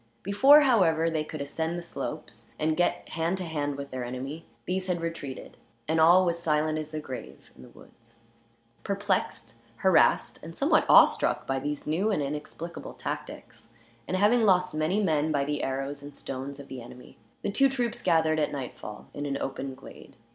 [0.23, 4.47] Before, however, they could ascend the slopes and get hand to hand with their enemy,
[4.65, 8.15] these had retreated, and all was silent as the grave in the woods.
[8.83, 13.73] Perplexed, harassed, and somewhat awe struck by these new and inexplicable tactics;
[14.07, 17.69] and having lost many men, by the arrows and stones of the enemy, the two
[17.69, 20.15] troops gathered at nightfall in an open glade.